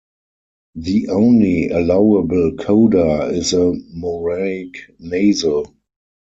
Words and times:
The 0.73 1.09
only 1.09 1.69
allowable 1.69 2.53
coda 2.57 3.27
is 3.31 3.53
a 3.53 3.71
moraic 3.93 4.75
nasal. 4.97 5.75